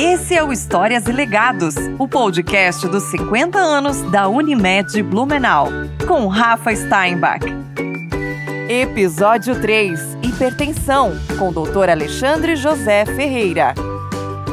[0.00, 5.66] Esse é o Histórias e Legados, o podcast dos 50 anos da Unimed Blumenau,
[6.06, 7.44] com Rafa Steinbach.
[8.68, 11.90] Episódio 3: Hipertensão, com o Dr.
[11.90, 13.74] Alexandre José Ferreira.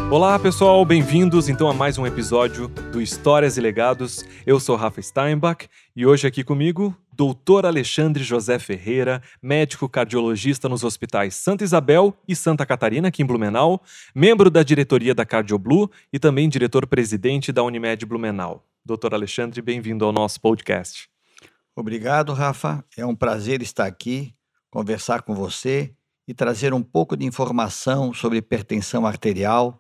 [0.10, 4.26] Olá pessoal, bem-vindos então a mais um episódio do Histórias e Legados.
[4.48, 7.66] Eu sou Rafa Steinbach e hoje aqui comigo, Dr.
[7.66, 13.82] Alexandre José Ferreira, médico cardiologista nos hospitais Santa Isabel e Santa Catarina, aqui em Blumenau,
[14.14, 18.66] membro da diretoria da CardioBlue e também diretor-presidente da Unimed Blumenau.
[18.84, 19.14] Dr.
[19.14, 21.10] Alexandre, bem-vindo ao nosso podcast.
[21.74, 22.84] Obrigado, Rafa.
[22.98, 24.36] É um prazer estar aqui,
[24.70, 25.96] conversar com você
[26.28, 29.80] e trazer um pouco de informação sobre hipertensão arterial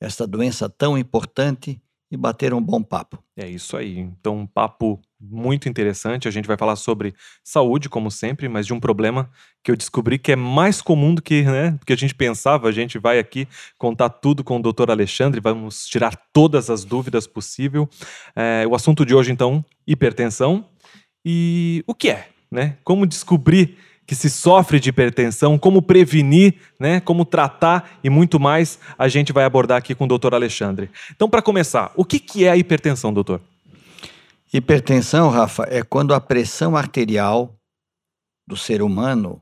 [0.00, 1.78] esta doença tão importante
[2.10, 3.22] e bater um bom papo.
[3.36, 3.98] É isso aí.
[3.98, 6.26] Então, um papo muito interessante.
[6.26, 9.30] A gente vai falar sobre saúde, como sempre, mas de um problema
[9.62, 12.68] que eu descobri que é mais comum do que, né, do que a gente pensava.
[12.68, 13.46] A gente vai aqui
[13.76, 14.90] contar tudo com o Dr.
[14.90, 17.88] Alexandre, vamos tirar todas as dúvidas possível.
[18.34, 20.64] É, o assunto de hoje, então, hipertensão.
[21.24, 22.28] E o que é?
[22.50, 22.78] Né?
[22.82, 23.76] Como descobrir
[24.10, 29.32] que se sofre de hipertensão, como prevenir, né, como tratar e muito mais, a gente
[29.32, 30.90] vai abordar aqui com o doutor Alexandre.
[31.14, 33.40] Então, para começar, o que, que é a hipertensão, doutor?
[34.52, 37.56] Hipertensão, Rafa, é quando a pressão arterial
[38.46, 39.40] do ser humano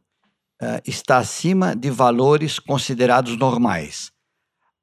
[0.62, 4.12] uh, está acima de valores considerados normais.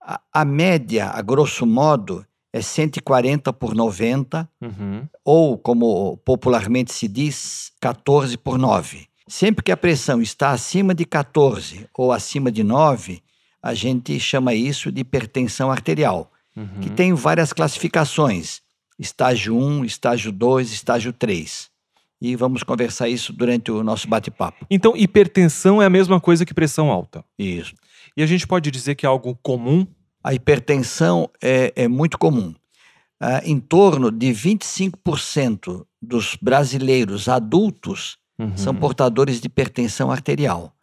[0.01, 5.07] A, a, média, a grosso modo, é 140 por 90, uhum.
[5.23, 9.07] ou, como popularmente se diz, 14 por 9.
[9.27, 13.21] Sempre que a pressão está acima de 14 ou acima de 9,
[13.61, 16.79] a gente chama isso de hipertensão arterial, uhum.
[16.81, 18.61] que tem várias classificações:
[18.99, 21.69] estágio 1, estágio 2, estágio 3.
[22.21, 24.65] E vamos conversar isso durante o nosso bate-papo.
[24.69, 27.23] Então, hipertensão é a mesma coisa que pressão alta.
[27.37, 27.75] Isso.
[28.15, 29.85] E a gente pode dizer que é algo comum?
[30.23, 32.53] A hipertensão é, é muito comum.
[33.21, 38.58] Uh, em torno de 25% dos brasileiros adultos uhum.
[38.58, 40.73] são portadores de hipertensão arterial.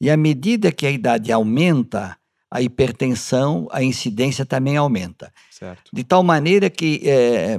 [0.00, 2.16] E à medida que a idade aumenta,
[2.54, 5.32] a hipertensão, a incidência também aumenta.
[5.50, 5.90] Certo.
[5.92, 7.58] De tal maneira que é,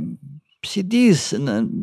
[0.64, 1.34] se diz,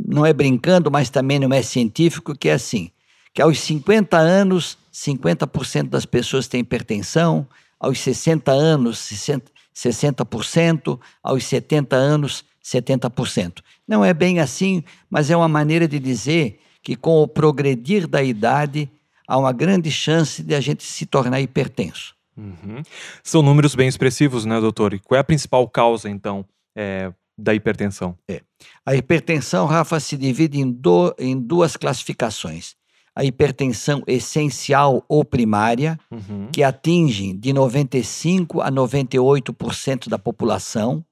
[0.08, 2.90] não é brincando, mas também não é científico, que é assim,
[3.34, 7.46] que aos 50 anos, 50% das pessoas têm hipertensão,
[7.78, 9.42] aos 60 anos, 60%,
[9.76, 13.58] 60%, aos 70 anos, 70%.
[13.86, 18.22] Não é bem assim, mas é uma maneira de dizer que com o progredir da
[18.22, 18.88] idade
[19.28, 22.14] há uma grande chance de a gente se tornar hipertenso.
[22.36, 22.82] Uhum.
[23.22, 24.94] São números bem expressivos, né, doutor?
[24.94, 26.44] E qual é a principal causa, então,
[26.74, 28.16] é, da hipertensão?
[28.28, 28.40] É.
[28.84, 32.74] A hipertensão, Rafa, se divide em, do, em duas classificações.
[33.14, 36.48] A hipertensão essencial ou primária, uhum.
[36.50, 41.04] que atinge de 95% a 98% da população,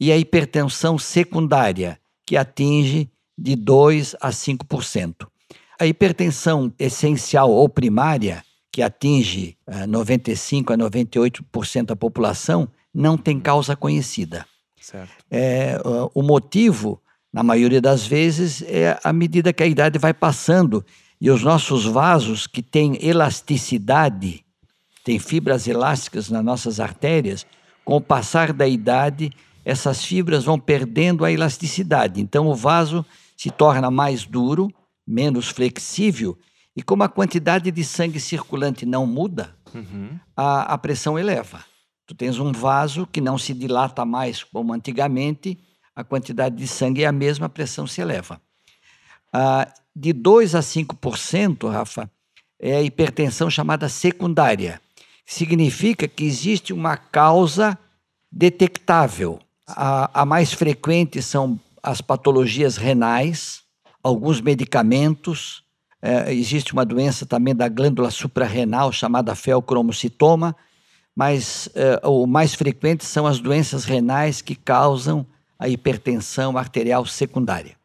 [0.00, 5.26] e a hipertensão secundária, que atinge de 2 a 5%.
[5.78, 8.42] A hipertensão essencial ou primária,
[8.78, 9.56] que atinge
[9.88, 14.46] 95 eh, a 98% da população, não tem causa conhecida.
[14.80, 15.10] Certo.
[15.28, 15.80] É,
[16.14, 17.02] o motivo,
[17.32, 20.86] na maioria das vezes, é à medida que a idade vai passando
[21.20, 24.44] e os nossos vasos, que têm elasticidade,
[25.02, 27.44] têm fibras elásticas nas nossas artérias,
[27.84, 29.32] com o passar da idade,
[29.64, 32.20] essas fibras vão perdendo a elasticidade.
[32.20, 33.04] Então, o vaso
[33.36, 34.72] se torna mais duro,
[35.04, 36.38] menos flexível,
[36.78, 40.16] e como a quantidade de sangue circulante não muda, uhum.
[40.36, 41.64] a, a pressão eleva.
[42.06, 45.58] Tu tens um vaso que não se dilata mais como antigamente,
[45.96, 48.40] a quantidade de sangue é a mesma, a pressão se eleva.
[49.32, 52.08] Ah, de 2 a 5%, Rafa,
[52.60, 54.80] é a hipertensão chamada secundária.
[55.26, 57.76] Significa que existe uma causa
[58.30, 59.40] detectável.
[59.66, 63.64] A, a mais frequente são as patologias renais,
[64.00, 65.66] alguns medicamentos.
[66.00, 70.54] É, existe uma doença também da glândula suprarrenal chamada feocromocitoma,
[71.14, 75.26] mas é, o mais frequente são as doenças renais que causam
[75.58, 77.77] a hipertensão arterial secundária.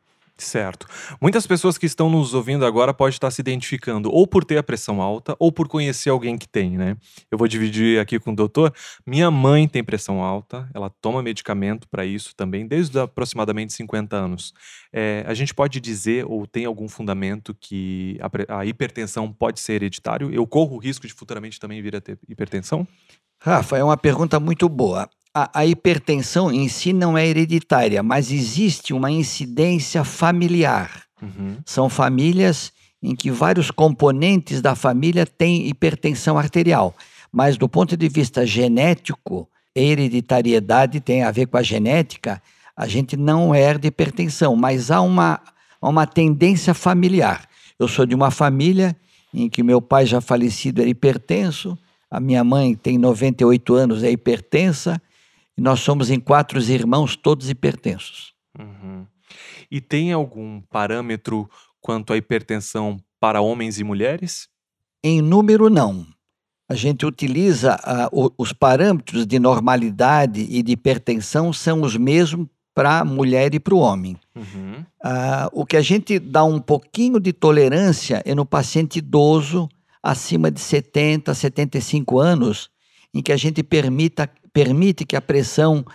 [0.43, 0.85] Certo.
[1.21, 4.63] Muitas pessoas que estão nos ouvindo agora podem estar se identificando ou por ter a
[4.63, 6.97] pressão alta ou por conhecer alguém que tem, né?
[7.31, 8.73] Eu vou dividir aqui com o doutor.
[9.05, 14.53] Minha mãe tem pressão alta, ela toma medicamento para isso também desde aproximadamente 50 anos.
[14.91, 19.73] É, a gente pode dizer ou tem algum fundamento que a, a hipertensão pode ser
[19.73, 20.29] hereditário?
[20.33, 22.85] Eu corro o risco de futuramente também vir a ter hipertensão?
[23.39, 28.31] Rafa, é uma pergunta muito boa a, a, hipertensão em si não é hereditária, mas
[28.31, 31.03] existe uma incidência familiar.
[31.21, 31.57] Uhum.
[31.65, 32.71] São famílias
[33.01, 36.95] em que vários componentes da família têm hipertensão arterial.
[37.31, 42.41] Mas do ponto de vista genético, hereditariedade tem a ver com a genética,
[42.77, 45.39] a gente não herda hipertensão, mas há uma,
[45.81, 47.47] uma tendência familiar.
[47.77, 48.95] Eu sou de uma família
[49.33, 51.77] em que meu pai já falecido era hipertenso,
[52.09, 55.01] a minha mãe tem 98 anos, é hipertensa,
[55.57, 58.33] e nós somos em quatro irmãos, todos hipertensos.
[58.57, 59.05] Uhum.
[59.69, 61.49] E tem algum parâmetro
[61.81, 64.47] quanto à hipertensão para homens e mulheres?
[65.03, 66.05] Em número, não.
[66.69, 67.75] A gente utiliza
[68.11, 73.59] uh, os parâmetros de normalidade e de hipertensão são os mesmos para a mulher e
[73.59, 74.17] para o homem.
[74.35, 74.83] Uhum.
[75.03, 79.69] Uh, o que a gente dá um pouquinho de tolerância é no paciente idoso
[80.01, 82.69] acima de 70, 75 anos,
[83.13, 85.85] em que a gente permita, permite que a pressão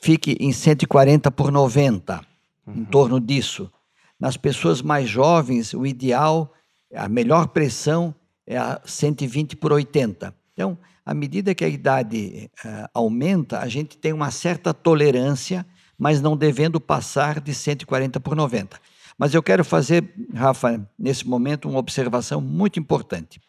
[0.00, 2.20] fique em 140 por 90,
[2.66, 2.74] uhum.
[2.74, 3.70] em torno disso.
[4.18, 6.52] Nas pessoas mais jovens, o ideal,
[6.94, 8.14] a melhor pressão
[8.46, 10.34] é a 120 por 80.
[10.52, 15.66] Então, à medida que a idade uh, aumenta, a gente tem uma certa tolerância
[15.98, 18.80] mas não devendo passar de 140 por 90.
[19.16, 23.40] Mas eu quero fazer, Rafa, nesse momento, uma observação muito importante.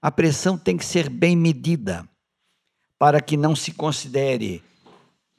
[0.00, 2.06] A pressão tem que ser bem medida
[3.02, 4.62] para que não se considere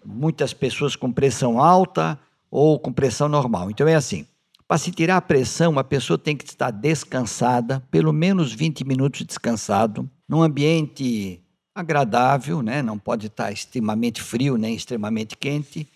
[0.05, 2.19] muitas pessoas com pressão alta
[2.51, 3.71] ou com pressão normal.
[3.71, 4.27] Então é assim:
[4.67, 9.25] para se tirar a pressão, a pessoa tem que estar descansada, pelo menos 20 minutos
[9.25, 11.41] descansado, num ambiente
[11.73, 12.81] agradável, né?
[12.81, 15.87] não pode estar extremamente frio nem extremamente quente,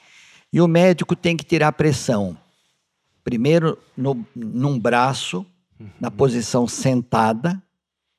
[0.53, 2.37] e o médico tem que tirar a pressão.
[3.25, 5.45] Primeiro no, num braço,
[5.99, 7.61] na posição sentada,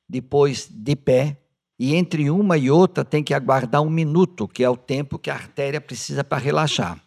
[0.07, 1.39] depois de pé,
[1.79, 5.31] e entre uma e outra tem que aguardar um minuto, que é o tempo que
[5.31, 7.01] a artéria precisa para relaxar.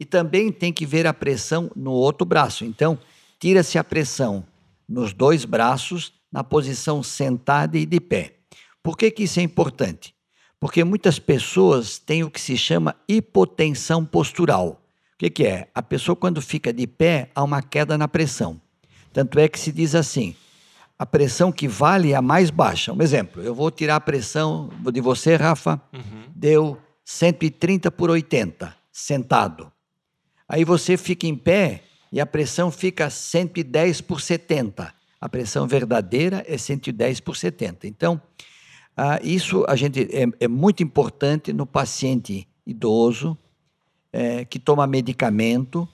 [0.00, 2.64] E também tem que ver a pressão no outro braço.
[2.64, 2.98] Então,
[3.38, 4.44] tira-se a pressão
[4.88, 8.34] nos dois braços, na posição sentada e de pé.
[8.82, 10.14] Por que, que isso é importante?
[10.60, 14.82] Porque muitas pessoas têm o que se chama hipotensão postural.
[15.14, 15.68] O que, que é?
[15.74, 18.60] A pessoa, quando fica de pé, há uma queda na pressão.
[19.12, 20.34] Tanto é que se diz assim:
[20.98, 22.92] a pressão que vale é a mais baixa.
[22.92, 26.24] Um exemplo, eu vou tirar a pressão de você, Rafa, uhum.
[26.34, 29.70] deu 130 por 80, sentado.
[30.48, 34.92] Aí você fica em pé e a pressão fica 110 por 70.
[35.20, 37.86] A pressão verdadeira é 110 por 70.
[37.86, 38.20] Então,
[38.96, 43.38] ah, isso a gente é, é, muito importante no paciente idoso
[44.12, 45.88] é, que toma medicamento,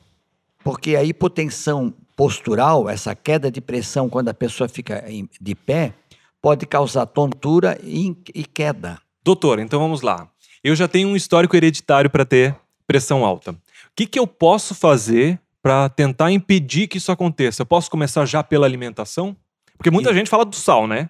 [0.62, 5.04] porque a hipotensão postural, essa queda de pressão quando a pessoa fica
[5.40, 5.94] de pé,
[6.40, 9.00] pode causar tontura e, e queda.
[9.24, 10.28] Doutor, então vamos lá.
[10.62, 12.56] Eu já tenho um histórico hereditário para ter
[12.86, 13.52] pressão alta.
[13.52, 13.56] O
[13.96, 17.62] que, que eu posso fazer para tentar impedir que isso aconteça?
[17.62, 19.36] Eu posso começar já pela alimentação?
[19.76, 20.14] Porque muita e...
[20.14, 21.08] gente fala do sal, né?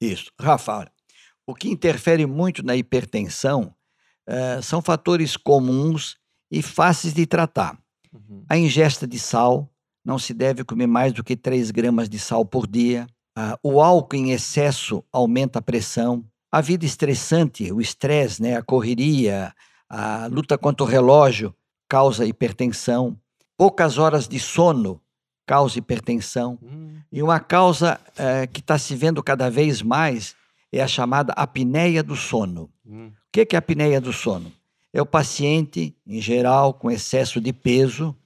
[0.00, 0.32] Isso.
[0.40, 0.90] Rafa,
[1.46, 3.74] o que interfere muito na hipertensão
[4.28, 6.16] uh, são fatores comuns
[6.50, 7.78] e fáceis de tratar.
[8.12, 8.44] Uhum.
[8.48, 9.71] A ingesta de sal,
[10.04, 13.06] não se deve comer mais do que 3 gramas de sal por dia.
[13.38, 16.24] Uh, o álcool em excesso aumenta a pressão.
[16.50, 19.54] A vida estressante, o estresse, né, a correria,
[19.88, 21.54] a luta contra o relógio
[21.88, 23.16] causa hipertensão.
[23.56, 25.00] Poucas horas de sono
[25.46, 26.58] causa hipertensão.
[26.62, 27.00] Uhum.
[27.10, 30.34] E uma causa uh, que está se vendo cada vez mais
[30.72, 32.70] é a chamada apneia do sono.
[32.86, 33.08] Hum.
[33.08, 34.50] O que é a apneia do sono?
[34.92, 38.16] É o paciente, em geral, com excesso de peso,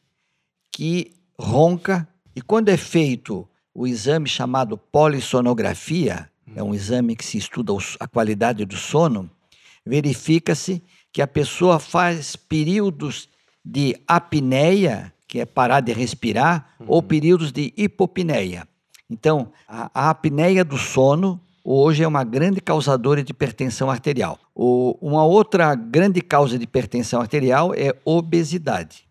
[0.72, 7.38] que ronca e quando é feito o exame chamado polissonografia, é um exame que se
[7.38, 9.30] estuda a qualidade do sono,
[9.84, 13.28] verifica-se que a pessoa faz períodos
[13.64, 16.86] de apneia, que é parar de respirar, uhum.
[16.88, 18.66] ou períodos de hipopneia.
[19.08, 24.38] Então, a, a apneia do sono hoje é uma grande causadora de hipertensão arterial.
[24.54, 29.05] O, uma outra grande causa de hipertensão arterial é obesidade.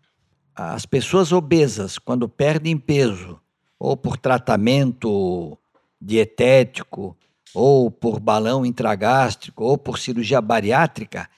[0.56, 3.38] As pessoas obesas, quando perdem peso,
[3.78, 5.58] ou por tratamento
[6.00, 7.14] dietético,
[7.54, 11.28] ou por balão intragástrico, ou por cirurgia bariátrica,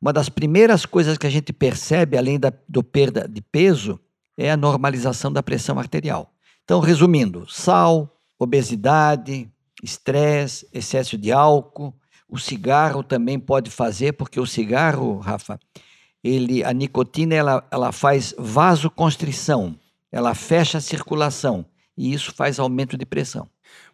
[0.00, 4.00] uma das primeiras coisas que a gente percebe, além da do perda de peso,
[4.38, 6.32] é a normalização da pressão arterial.
[6.64, 9.48] Então, resumindo, sal, obesidade,
[9.82, 11.94] estresse, excesso de álcool.
[12.28, 15.60] O cigarro também pode fazer, porque o cigarro, Rafa,
[16.22, 19.78] ele, a nicotina ela, ela faz vasoconstrição,
[20.10, 21.64] ela fecha a circulação
[21.96, 23.48] e isso faz aumento de pressão.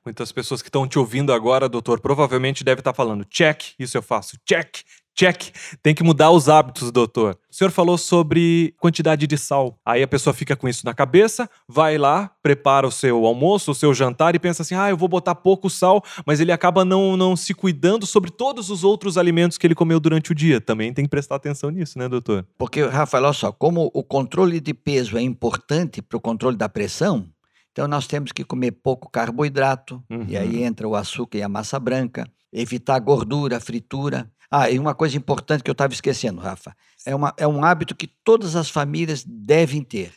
[0.04, 4.02] Muitas pessoas que estão te ouvindo agora, doutor, provavelmente devem estar falando: check, isso eu
[4.02, 4.78] faço, check,
[5.18, 5.50] Check.
[5.82, 7.36] Tem que mudar os hábitos, doutor.
[7.50, 9.76] O senhor falou sobre quantidade de sal.
[9.84, 13.74] Aí a pessoa fica com isso na cabeça, vai lá, prepara o seu almoço, o
[13.74, 17.16] seu jantar e pensa assim: ah, eu vou botar pouco sal, mas ele acaba não,
[17.16, 20.60] não se cuidando sobre todos os outros alimentos que ele comeu durante o dia.
[20.60, 22.46] Também tem que prestar atenção nisso, né, doutor?
[22.56, 26.68] Porque, Rafael, olha só, como o controle de peso é importante para o controle da
[26.68, 27.26] pressão,
[27.72, 30.26] então nós temos que comer pouco carboidrato, uhum.
[30.28, 34.30] e aí entra o açúcar e a massa branca, evitar gordura, fritura.
[34.50, 36.74] Ah, e uma coisa importante que eu estava esquecendo, Rafa,
[37.04, 40.12] é, uma, é um hábito que todas as famílias devem ter.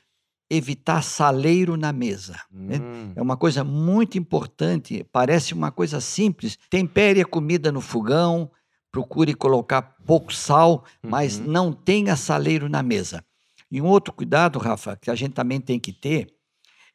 [0.50, 2.38] Evitar saleiro na mesa.
[2.52, 2.78] Né?
[2.78, 3.14] Hum.
[3.16, 6.58] É uma coisa muito importante, parece uma coisa simples.
[6.70, 8.52] Tempere a comida no fogão,
[8.92, 11.46] procure colocar pouco sal, mas uhum.
[11.46, 13.24] não tenha saleiro na mesa.
[13.72, 16.34] E um outro cuidado, Rafa, que a gente também tem que ter,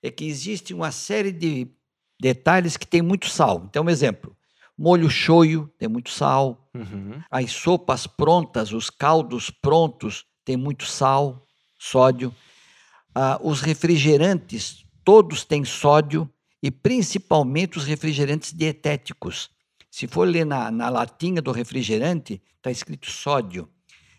[0.03, 1.67] é que existe uma série de
[2.21, 3.65] detalhes que tem muito sal.
[3.69, 4.36] Então, um exemplo,
[4.79, 7.23] molho shoyu tem muito sal, uhum.
[7.31, 11.47] as sopas prontas, os caldos prontos tem muito sal,
[11.79, 12.35] sódio,
[13.15, 16.29] ah, os refrigerantes todos têm sódio
[16.63, 19.51] e principalmente os refrigerantes dietéticos.
[19.91, 23.69] Se for ler na, na latinha do refrigerante, está escrito sódio.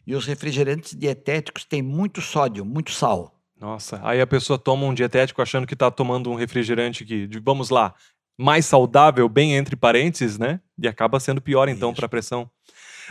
[0.06, 3.38] E os refrigerantes dietéticos têm muito sódio, muito sal.
[3.60, 7.70] Nossa, aí a pessoa toma um dietético achando que está tomando um refrigerante que, vamos
[7.70, 7.94] lá,
[8.38, 10.60] mais saudável, bem entre parênteses, né?
[10.82, 12.50] E acaba sendo pior então para a pressão.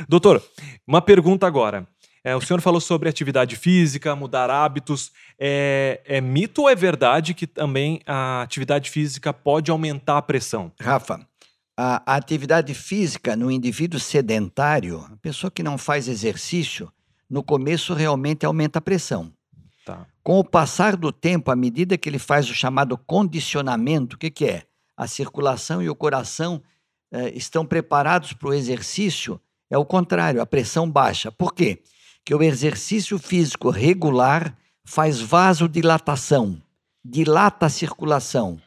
[0.08, 0.42] Doutor,
[0.86, 1.86] uma pergunta agora.
[2.22, 5.12] É, o senhor falou sobre atividade física, mudar hábitos.
[5.38, 10.72] É, é, mito ou é verdade que também a atividade física pode aumentar a pressão?
[10.80, 11.24] Rafa,
[11.76, 16.90] a, a atividade física no indivíduo sedentário, a pessoa que não faz exercício,
[17.30, 19.32] no começo realmente aumenta a pressão.
[19.84, 20.04] Tá.
[20.22, 24.30] Com o passar do tempo, à medida que ele faz o chamado condicionamento, o que,
[24.30, 24.64] que é?
[24.96, 26.62] A circulação e o coração
[27.12, 31.30] eh, estão preparados para o exercício, é o contrário, a pressão baixa.
[31.30, 31.82] Por quê?
[32.24, 36.60] Que o exercício físico regular faz vasodilatação,
[37.04, 38.60] dilata a circulação,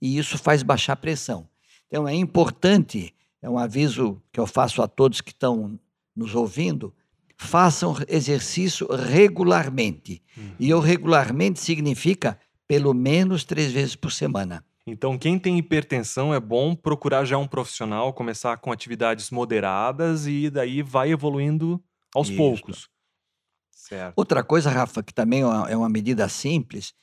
[0.00, 1.48] e isso faz baixar a pressão.
[1.86, 5.78] Então é importante, é um aviso que eu faço a todos que estão
[6.14, 6.92] nos ouvindo,
[7.36, 10.22] façam exercício regularmente.
[10.36, 10.52] Uhum.
[10.58, 14.64] E o regularmente significa pelo menos três vezes por semana.
[14.86, 20.48] Então, quem tem hipertensão é bom procurar já um profissional, começar com atividades moderadas e
[20.48, 21.82] daí vai evoluindo
[22.14, 22.36] aos Isso.
[22.36, 22.88] poucos.
[23.72, 24.14] Certo.
[24.16, 26.94] Outra coisa, Rafa, que também é uma é medida simples,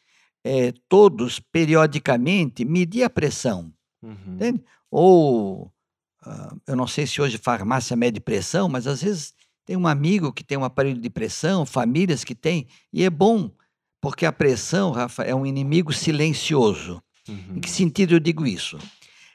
[0.45, 3.73] é todos periodicamente medir a pressão.
[4.01, 4.35] Uhum.
[4.35, 4.63] Entende?
[4.89, 5.65] Ou,
[6.25, 9.33] uh, eu não sei se hoje farmácia mede pressão, mas às vezes
[9.65, 13.51] tem um amigo que tem um aparelho de pressão, famílias que têm, e é bom,
[14.01, 17.02] porque a pressão, Rafa, é um inimigo silencioso.
[17.27, 17.57] Uhum.
[17.57, 18.77] Em que sentido eu digo isso?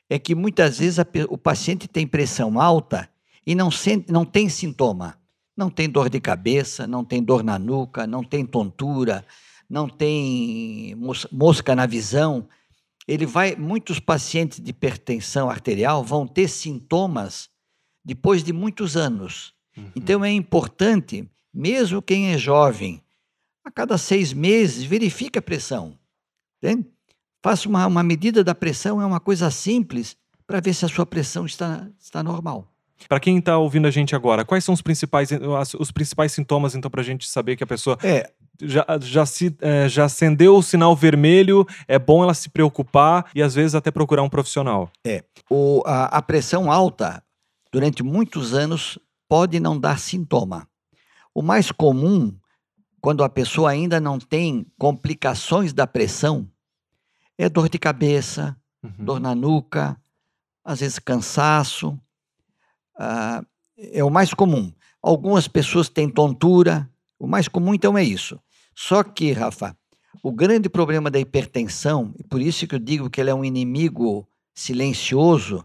[0.08, 3.08] É que muitas vezes a, o paciente tem pressão alta
[3.46, 5.18] e não, sente, não tem sintoma.
[5.56, 9.26] Não tem dor de cabeça, não tem dor na nuca, não tem tontura,
[9.68, 10.94] não tem
[11.32, 12.48] mosca na visão.
[13.08, 17.50] Ele vai, muitos pacientes de hipertensão arterial vão ter sintomas
[18.04, 19.52] depois de muitos anos.
[19.76, 19.90] Uhum.
[19.96, 23.02] Então é importante, mesmo quem é jovem,
[23.64, 25.98] a cada seis meses, verifique a pressão.
[26.62, 26.86] Entende?
[27.42, 30.16] Faça uma, uma medida da pressão, é uma coisa simples,
[30.46, 32.66] para ver se a sua pressão está, está normal.
[33.08, 35.30] Para quem está ouvindo a gente agora, quais são os principais,
[35.78, 38.28] os principais sintomas, então, para a gente saber que a pessoa é.
[38.60, 43.42] já, já, se, é, já acendeu o sinal vermelho, é bom ela se preocupar e,
[43.42, 44.90] às vezes, até procurar um profissional?
[45.06, 45.22] É.
[45.48, 47.22] O, a, a pressão alta,
[47.72, 50.66] durante muitos anos, pode não dar sintoma.
[51.32, 52.34] O mais comum,
[53.00, 56.48] quando a pessoa ainda não tem complicações da pressão,
[57.38, 59.04] é dor de cabeça, uhum.
[59.04, 59.96] dor na nuca,
[60.64, 61.98] às vezes cansaço.
[62.98, 63.46] Uh,
[63.78, 64.72] é o mais comum.
[65.00, 66.90] Algumas pessoas têm tontura.
[67.18, 68.38] O mais comum, então, é isso.
[68.74, 69.76] Só que, Rafa,
[70.22, 73.44] o grande problema da hipertensão, e por isso que eu digo que ela é um
[73.44, 75.64] inimigo silencioso,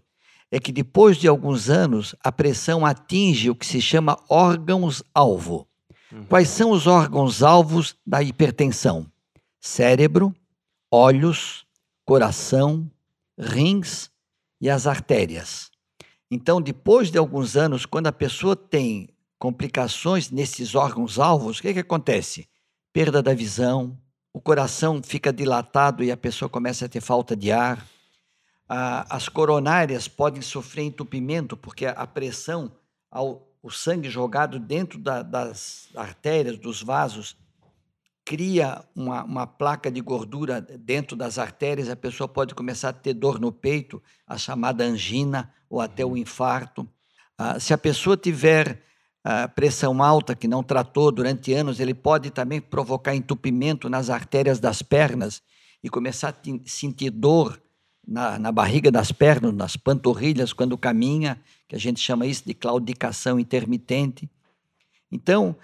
[0.52, 5.68] é que depois de alguns anos a pressão atinge o que se chama órgãos-alvo.
[6.12, 6.26] Uhum.
[6.26, 9.08] Quais são os órgãos-alvos da hipertensão?
[9.60, 10.34] Cérebro,
[10.92, 11.63] olhos,
[12.06, 12.90] coração,
[13.38, 14.10] rins
[14.60, 15.72] e as artérias.
[16.30, 21.80] Então, depois de alguns anos, quando a pessoa tem complicações nesses órgãos-alvos, o que, que
[21.80, 22.48] acontece?
[22.92, 23.98] Perda da visão,
[24.34, 27.86] o coração fica dilatado e a pessoa começa a ter falta de ar,
[28.68, 32.72] as coronárias podem sofrer entupimento, porque a pressão,
[33.12, 37.36] ao, o sangue jogado dentro da, das artérias, dos vasos,
[38.26, 43.14] cria uma, uma, placa de gordura dentro das artérias, a pessoa pode começar a ter
[43.14, 46.88] dor no peito, a chamada angina ou até o infarto.
[47.38, 48.82] Ah, se a pessoa tiver
[49.24, 54.60] a pressão alta que não tratou durante anos, ele pode também provocar entupimento nas artérias
[54.60, 55.42] das pernas
[55.84, 57.62] e começar a sentir dor
[58.06, 62.54] na, na barriga das pernas, nas panturrilhas, quando caminha, que a gente chama isso de
[62.54, 64.30] claudicação intermitente.
[65.12, 65.56] Então,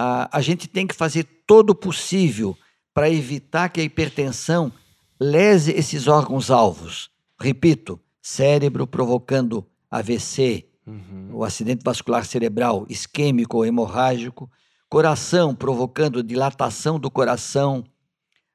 [0.00, 2.56] a, a gente tem que fazer todo o possível
[2.94, 4.72] para evitar que a hipertensão
[5.18, 7.10] lese esses órgãos alvos.
[7.40, 11.30] Repito, cérebro provocando AVC, uhum.
[11.32, 14.48] o acidente vascular cerebral isquêmico ou hemorrágico,
[14.88, 17.82] coração provocando dilatação do coração,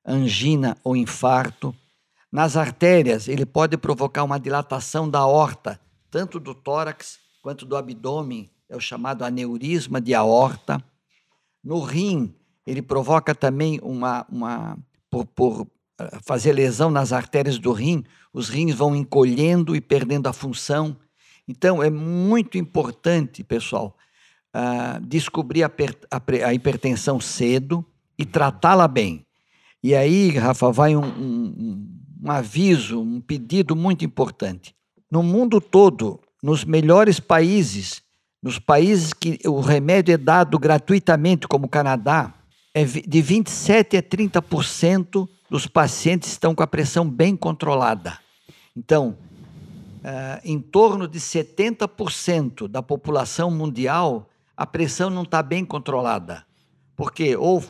[0.05, 1.75] angina ou infarto.
[2.31, 5.77] Nas artérias, ele pode provocar uma dilatação da aorta,
[6.09, 10.81] tanto do tórax quanto do abdômen, é o chamado aneurisma de aorta.
[11.63, 12.33] No rim,
[12.65, 14.77] ele provoca também uma, uma
[15.09, 15.67] por, por
[15.99, 18.03] eh, fazer lesão nas artérias do rim,
[18.33, 20.97] os rins vão encolhendo e perdendo a função.
[21.47, 23.95] Então, é muito importante, pessoal,
[24.55, 25.71] uh, descobrir a,
[26.09, 27.85] a, a, hipertensão cedo
[28.17, 29.25] e tratá-la bem.
[29.83, 31.87] E aí, Rafa, vai um, um,
[32.23, 34.73] um aviso, um pedido muito importante.
[35.11, 38.01] No mundo todo, nos melhores países,
[38.43, 42.33] nos países que o remédio é dado gratuitamente, como o Canadá,
[42.73, 48.19] é de 27% a 30% dos pacientes estão com a pressão bem controlada.
[48.75, 49.15] Então,
[49.99, 56.45] uh, em torno de 70% da população mundial, a pressão não está bem controlada.
[56.97, 57.63] Porque ou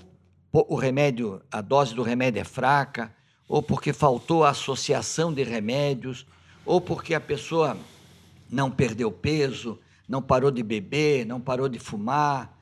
[0.51, 3.13] o remédio, a dose do remédio é fraca,
[3.47, 6.25] ou porque faltou a associação de remédios,
[6.65, 7.77] ou porque a pessoa
[8.49, 9.79] não perdeu peso,
[10.13, 12.55] não parou de beber, não parou de fumar,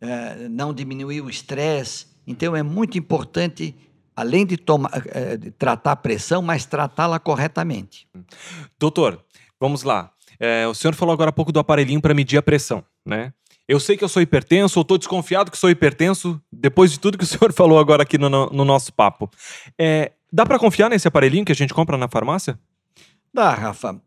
[0.00, 2.06] uh, não diminuiu o estresse.
[2.26, 3.74] Então é muito importante
[4.16, 8.08] além de, tomar, eh, de tratar a pressão, mas tratá-la corretamente.
[8.78, 9.22] Doutor,
[9.60, 10.10] vamos lá.
[10.40, 13.34] É, o senhor falou agora há pouco do aparelhinho para medir a pressão, né?
[13.68, 17.18] Eu sei que eu sou hipertenso, ou estou desconfiado que sou hipertenso, depois de tudo
[17.18, 19.30] que o senhor falou agora aqui no, no nosso papo.
[19.78, 22.58] É, dá para confiar nesse aparelhinho que a gente compra na farmácia?
[23.34, 24.00] Dá, Rafa.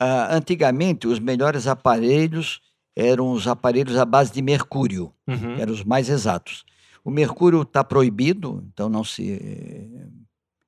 [0.00, 2.60] Uh, antigamente, os melhores aparelhos
[2.96, 5.56] eram os aparelhos à base de mercúrio, uhum.
[5.58, 6.64] eram os mais exatos.
[7.04, 9.90] O mercúrio está proibido, então não se.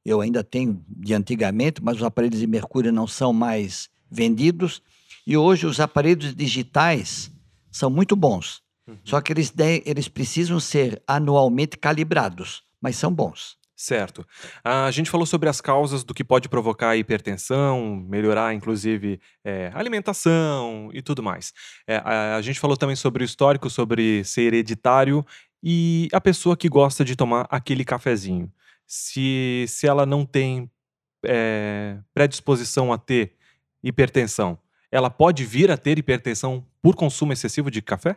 [0.04, 4.82] Eu ainda tenho de antigamente, mas os aparelhos de mercúrio não são mais vendidos.
[5.26, 7.32] E hoje os aparelhos digitais
[7.70, 8.62] são muito bons.
[8.86, 8.96] Uhum.
[9.04, 9.52] Só que eles,
[9.84, 13.56] eles precisam ser anualmente calibrados, mas são bons.
[13.76, 14.26] Certo.
[14.64, 19.70] A gente falou sobre as causas do que pode provocar a hipertensão, melhorar, inclusive, é,
[19.74, 21.52] alimentação e tudo mais.
[21.86, 25.24] É, a, a, gente falou também sobre o histórico, sobre ser hereditário
[25.62, 28.50] e a pessoa que gosta de tomar aquele cafezinho,
[28.86, 30.70] se, se ela não tem
[31.26, 33.34] é, predisposição a ter
[33.82, 34.58] hipertensão,
[34.90, 38.16] ela pode vir a ter hipertensão por consumo excessivo de café?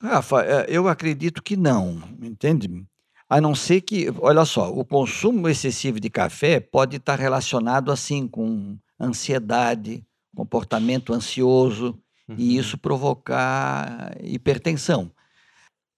[0.00, 2.86] Rafa, é, eu acredito que não, entende?
[3.30, 8.26] A não ser que, olha só, o consumo excessivo de café pode estar relacionado assim
[8.26, 11.96] com ansiedade, comportamento ansioso,
[12.28, 12.34] uhum.
[12.36, 15.12] e isso provocar hipertensão.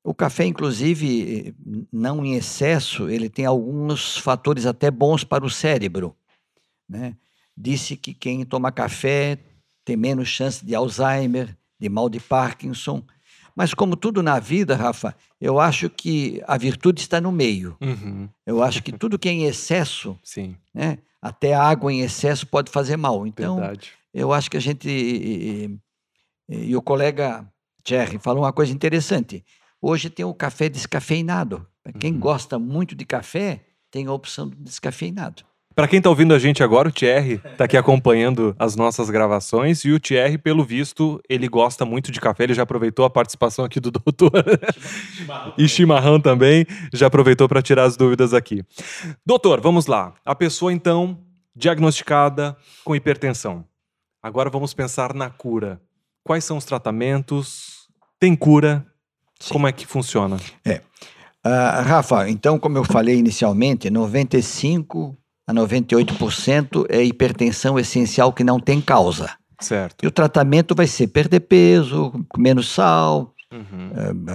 [0.04, 1.54] O café, inclusive,
[1.90, 6.14] não em excesso, ele tem alguns fatores até bons para o cérebro.
[6.86, 7.16] Né?
[7.56, 9.38] Disse que quem toma café
[9.86, 13.02] tem menos chance de Alzheimer, de mal de Parkinson.
[13.54, 17.76] Mas, como tudo na vida, Rafa, eu acho que a virtude está no meio.
[17.80, 18.28] Uhum.
[18.46, 20.56] Eu acho que tudo que é em excesso, Sim.
[20.74, 20.98] Né?
[21.22, 23.24] até a água em excesso pode fazer mal.
[23.26, 23.92] Então, Verdade.
[24.12, 24.88] eu acho que a gente.
[24.88, 25.78] E,
[26.48, 27.46] e, e o colega
[27.84, 29.44] Thierry falou uma coisa interessante.
[29.80, 31.66] Hoje tem o café descafeinado.
[31.82, 32.20] Para quem uhum.
[32.20, 33.60] gosta muito de café,
[33.90, 35.44] tem a opção do descafeinado.
[35.74, 39.84] Para quem está ouvindo a gente agora, o Thierry está aqui acompanhando as nossas gravações
[39.84, 43.64] e o Thierry, pelo visto, ele gosta muito de café, ele já aproveitou a participação
[43.64, 44.32] aqui do doutor.
[45.14, 48.62] Chimarrão e chimarrão também, já aproveitou para tirar as dúvidas aqui.
[49.24, 50.14] Doutor, vamos lá.
[50.24, 51.18] A pessoa, então,
[51.54, 53.64] diagnosticada com hipertensão.
[54.22, 55.80] Agora vamos pensar na cura.
[56.22, 57.88] Quais são os tratamentos?
[58.20, 58.86] Tem cura?
[59.40, 59.54] Sim.
[59.54, 60.36] Como é que funciona?
[60.64, 60.80] É.
[61.44, 68.60] Uh, Rafa, então, como eu falei inicialmente, 95 a 98% é hipertensão essencial que não
[68.60, 69.30] tem causa.
[69.60, 70.04] Certo.
[70.04, 73.90] E o tratamento vai ser perder peso, menos sal, uhum.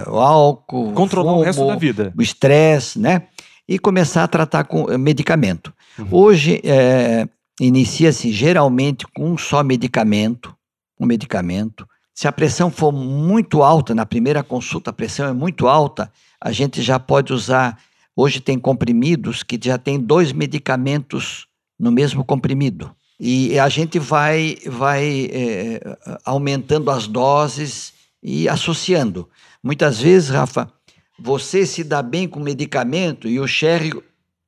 [0.06, 3.24] uh, álcool, controlar fumo, o resto da vida, o estresse, né?
[3.68, 5.72] E começar a tratar com uh, medicamento.
[5.98, 6.08] Uhum.
[6.10, 7.28] Hoje é,
[7.60, 10.54] inicia-se geralmente com um só medicamento,
[10.98, 11.86] um medicamento
[12.18, 16.50] se a pressão for muito alta, na primeira consulta a pressão é muito alta, a
[16.50, 17.78] gente já pode usar.
[18.20, 21.46] Hoje tem comprimidos que já tem dois medicamentos
[21.78, 22.90] no mesmo comprimido.
[23.20, 25.80] E a gente vai, vai é,
[26.24, 29.28] aumentando as doses e, associando.
[29.62, 30.68] Muitas vezes, Rafa,
[31.16, 33.92] você se dá bem com medicamento e o Sherry,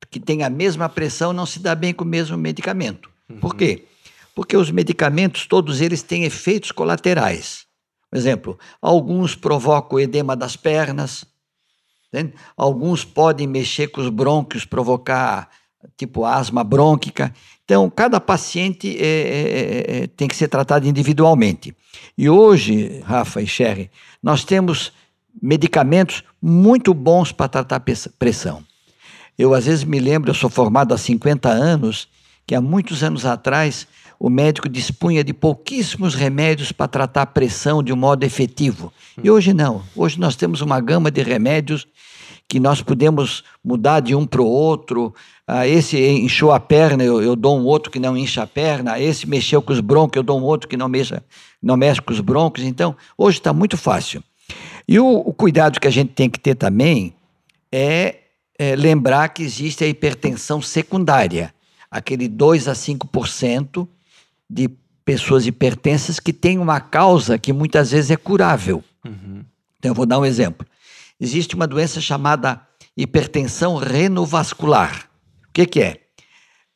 [0.09, 3.09] que tem a mesma pressão, não se dá bem com o mesmo medicamento.
[3.29, 3.39] Uhum.
[3.39, 3.85] Por quê?
[4.35, 7.65] Porque os medicamentos, todos eles têm efeitos colaterais.
[8.09, 11.23] Por exemplo, alguns provocam edema das pernas,
[12.13, 12.33] entende?
[12.57, 15.49] alguns podem mexer com os brônquios, provocar
[15.97, 17.33] tipo asma brônquica.
[17.63, 21.75] Então, cada paciente é, é, é, tem que ser tratado individualmente.
[22.17, 23.89] E hoje, Rafa e Sherry,
[24.21, 24.91] nós temos
[25.41, 27.81] medicamentos muito bons para tratar
[28.19, 28.63] pressão.
[29.37, 32.07] Eu, às vezes, me lembro, eu sou formado há 50 anos,
[32.45, 33.87] que há muitos anos atrás
[34.23, 38.93] o médico dispunha de pouquíssimos remédios para tratar a pressão de um modo efetivo.
[39.23, 39.81] E hoje não.
[39.95, 41.87] Hoje nós temos uma gama de remédios
[42.47, 45.11] que nós podemos mudar de um para o outro.
[45.47, 48.99] Ah, esse inchou a perna, eu, eu, dou um outro que não incha a perna.
[48.99, 51.23] Esse mexeu com os broncos, eu dou um outro que não mexa,
[51.59, 52.63] não mexe com os broncos.
[52.63, 54.23] Então, hoje está muito fácil.
[54.87, 57.15] E o, o, cuidado que a gente tem que ter também
[57.71, 58.17] é,
[58.59, 61.51] é lembrar que existe a hipertensão secundária,
[61.89, 63.87] aquele 2 a 5%
[64.51, 64.67] de
[65.05, 68.83] pessoas hipertensas que têm uma causa que muitas vezes é curável.
[69.05, 69.45] Uhum.
[69.79, 70.67] Então, eu vou dar um exemplo.
[71.19, 72.61] Existe uma doença chamada
[72.97, 75.09] hipertensão renovascular.
[75.47, 76.01] O que, que é?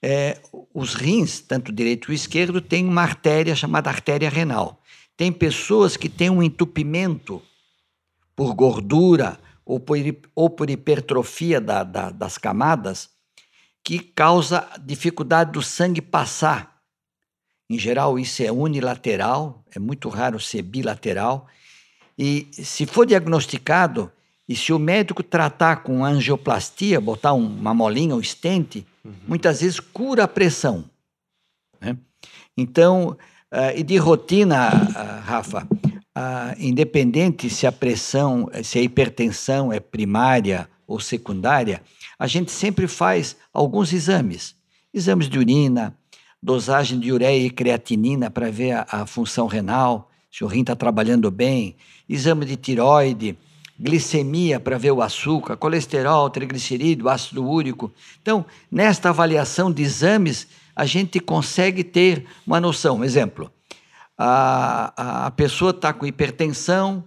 [0.01, 0.39] é?
[0.73, 4.81] Os rins, tanto direito e esquerdo, têm uma artéria chamada artéria renal.
[5.17, 7.41] Tem pessoas que têm um entupimento
[8.35, 9.97] por gordura ou por,
[10.33, 13.09] ou por hipertrofia da, da, das camadas
[13.83, 16.74] que causa dificuldade do sangue passar
[17.69, 21.47] em geral, isso é unilateral, é muito raro ser bilateral.
[22.17, 24.11] E se for diagnosticado,
[24.47, 29.13] e se o médico tratar com angioplastia, botar uma molinha, um estente, uhum.
[29.27, 30.85] muitas vezes cura a pressão.
[31.81, 31.97] Né?
[32.55, 33.17] Então,
[33.51, 39.79] uh, e de rotina, uh, Rafa, uh, independente se a pressão, se a hipertensão é
[39.79, 41.81] primária ou secundária,
[42.19, 44.55] a gente sempre faz alguns exames.
[44.93, 45.97] Exames de urina,
[46.45, 50.75] dosagem de ureia e creatinina para ver a, a, função renal, se o rim está
[50.75, 51.75] trabalhando bem,
[52.07, 53.35] exame de tiroide,
[53.79, 57.91] glicemia para ver o açúcar, colesterol, triglicerídeo, ácido úrico.
[58.21, 63.03] Então, nesta avaliação de exames, a gente consegue ter uma noção.
[63.03, 63.51] Exemplo,
[64.15, 67.03] a, a pessoa está com hipertensão,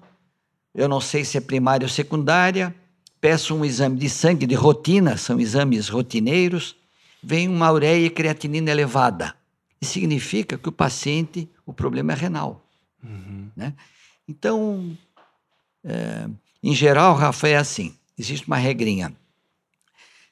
[0.74, 2.74] eu não sei se é primária ou secundária,
[3.20, 6.74] peço um exame de sangue de rotina, são exames rotineiros,
[7.22, 9.34] vem uma ureia e creatinina elevada.
[9.80, 12.64] Isso significa que o paciente, o problema é renal.
[13.02, 13.50] Uhum.
[13.56, 13.74] Né?
[14.26, 14.96] Então,
[15.84, 16.28] é,
[16.62, 19.14] em geral, Rafa, é assim: existe uma regrinha.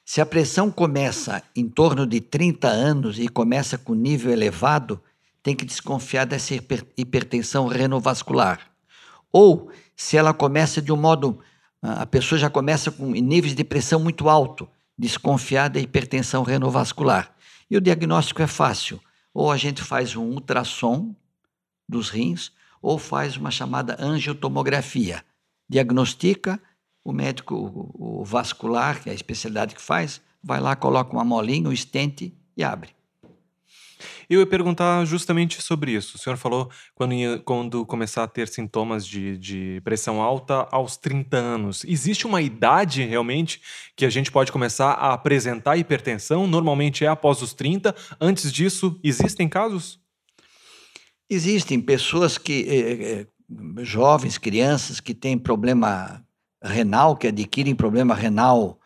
[0.05, 5.01] Se a pressão começa em torno de 30 anos e começa com nível elevado,
[5.43, 6.53] tem que desconfiar dessa
[6.95, 8.71] hipertensão renovascular.
[9.31, 11.39] Ou, se ela começa de um modo.
[11.81, 14.67] A pessoa já começa com níveis de pressão muito alto,
[14.97, 17.35] desconfiar da hipertensão renovascular.
[17.69, 18.99] E o diagnóstico é fácil.
[19.33, 21.15] Ou a gente faz um ultrassom
[21.87, 25.23] dos rins, ou faz uma chamada angiotomografia.
[25.69, 26.59] Diagnostica,
[27.03, 31.69] o médico o vascular, que é a especialidade que faz, vai lá, coloca uma molinha,
[31.69, 32.96] um estente e abre.
[34.29, 36.15] Eu ia perguntar justamente sobre isso.
[36.15, 40.97] O senhor falou quando, ia, quando começar a ter sintomas de, de pressão alta aos
[40.97, 41.83] 30 anos.
[41.85, 43.61] Existe uma idade realmente
[43.95, 46.47] que a gente pode começar a apresentar hipertensão?
[46.47, 47.95] Normalmente é após os 30.
[48.19, 49.99] Antes disso, existem casos?
[51.29, 53.27] Existem pessoas que, eh, eh,
[53.83, 56.23] jovens, crianças que têm problema
[56.63, 58.79] renal, que adquirem problema renal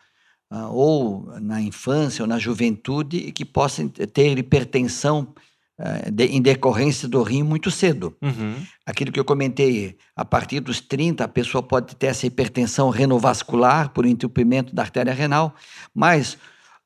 [0.52, 5.34] ou na infância ou na juventude e que possam ter hipertensão
[5.80, 8.16] uh, de, em decorrência do rim muito cedo.
[8.22, 8.56] Uhum.
[8.86, 13.90] Aquilo que eu comentei, a partir dos 30, a pessoa pode ter essa hipertensão renovascular
[13.90, 15.56] por entupimento da artéria renal,
[15.96, 16.38] mas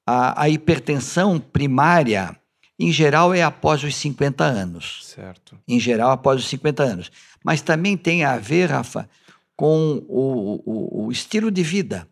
[0.06, 2.38] a, a hipertensão primária,
[2.80, 5.00] em geral, é após os 50 anos.
[5.06, 5.58] Certo.
[5.68, 7.12] Em geral, após os 50 anos.
[7.44, 9.10] Mas também tem a ver, Rafa,
[9.56, 12.08] com o, o, o estilo de vida.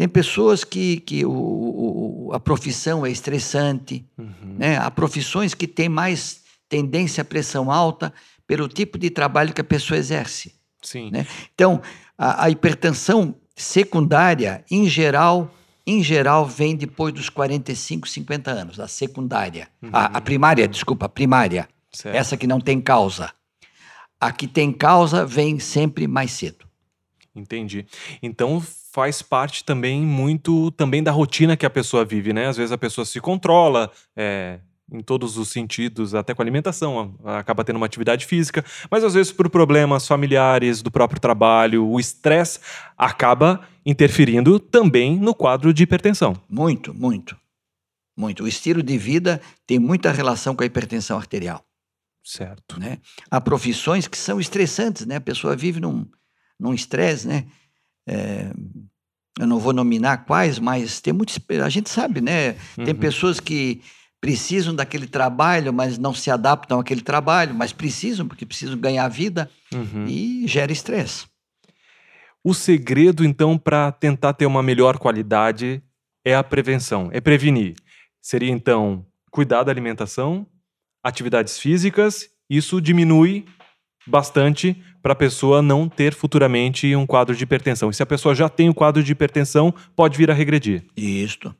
[0.00, 4.56] Tem pessoas que, que o, o, a profissão é estressante, uhum.
[4.58, 4.78] né?
[4.78, 8.10] há profissões que têm mais tendência à pressão alta
[8.46, 10.54] pelo tipo de trabalho que a pessoa exerce.
[10.80, 11.10] Sim.
[11.10, 11.26] Né?
[11.54, 11.82] Então,
[12.16, 15.54] a, a hipertensão secundária, em geral,
[15.86, 19.68] em geral, vem depois dos 45, 50 anos, a secundária.
[19.82, 19.90] Uhum.
[19.92, 21.68] A, a, primária, desculpa, a primária.
[21.92, 22.16] Certo.
[22.16, 23.30] Essa que não tem causa.
[24.18, 26.64] A que tem causa vem sempre mais cedo.
[27.36, 27.86] Entendi.
[28.22, 32.48] Então faz parte também muito também da rotina que a pessoa vive, né?
[32.48, 34.58] Às vezes a pessoa se controla, é,
[34.92, 39.14] em todos os sentidos, até com a alimentação, acaba tendo uma atividade física, mas às
[39.14, 42.58] vezes por problemas familiares, do próprio trabalho, o estresse
[42.98, 46.36] acaba interferindo também no quadro de hipertensão.
[46.48, 47.36] Muito, muito.
[48.16, 48.44] Muito.
[48.44, 51.64] O estilo de vida tem muita relação com a hipertensão arterial.
[52.24, 52.78] Certo.
[52.78, 52.98] Né?
[53.30, 55.16] Há profissões que são estressantes, né?
[55.16, 56.06] A pessoa vive num,
[56.58, 57.46] num estresse, né?
[58.10, 58.50] É,
[59.38, 61.38] eu não vou nominar quais, mas tem muitos.
[61.64, 62.54] A gente sabe, né?
[62.74, 63.00] Tem uhum.
[63.00, 63.80] pessoas que
[64.20, 69.48] precisam daquele trabalho, mas não se adaptam àquele trabalho, mas precisam, porque precisam ganhar vida
[69.72, 70.04] uhum.
[70.06, 71.26] e gera estresse.
[72.44, 75.82] O segredo, então, para tentar ter uma melhor qualidade
[76.24, 77.76] é a prevenção, é prevenir.
[78.20, 80.46] Seria, então, cuidar da alimentação,
[81.02, 83.46] atividades físicas, isso diminui
[84.06, 87.90] bastante para a pessoa não ter futuramente um quadro de hipertensão.
[87.90, 90.84] E se a pessoa já tem o um quadro de hipertensão, pode vir a regredir.
[90.96, 91.54] Isso,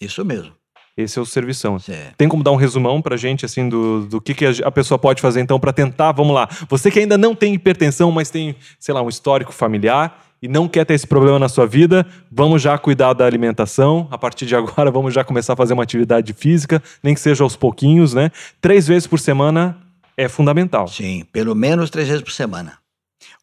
[0.00, 0.52] isso mesmo.
[0.96, 1.78] Esse é o servição.
[1.78, 2.14] Certo.
[2.16, 4.96] Tem como dar um resumão para a gente, assim, do, do que, que a pessoa
[4.96, 6.48] pode fazer, então, para tentar, vamos lá.
[6.68, 10.68] Você que ainda não tem hipertensão, mas tem, sei lá, um histórico familiar e não
[10.68, 14.06] quer ter esse problema na sua vida, vamos já cuidar da alimentação.
[14.10, 17.42] A partir de agora, vamos já começar a fazer uma atividade física, nem que seja
[17.42, 18.30] aos pouquinhos, né?
[18.60, 19.76] Três vezes por semana
[20.16, 20.88] é fundamental.
[20.88, 22.78] Sim, pelo menos três vezes por semana.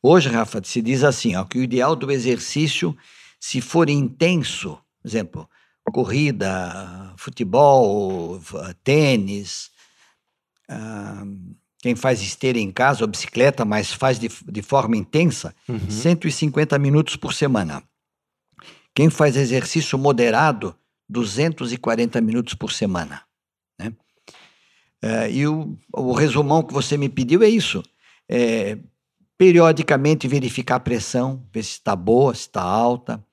[0.02, 2.96] Hoje, Rafa, se diz assim, ó, que o ideal do exercício,
[3.40, 5.50] se for intenso, por exemplo,
[5.92, 8.42] corrida, futebol,
[8.84, 9.72] tênis,
[11.80, 15.90] quem faz esteira em casa ou bicicleta, mas faz de, de forma intensa, uhum.
[15.90, 17.84] 150 minutos por semana.
[18.94, 20.76] Quem faz exercício moderado,
[21.10, 23.22] 240 minutos por semana.
[25.02, 27.84] É, e o, o resumão que você me pediu é isso.
[28.30, 28.78] É,
[29.38, 33.24] periodicamente verificar a pressão, ver se está boa, se está alta.